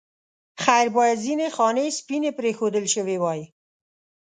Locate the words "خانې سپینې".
1.55-2.31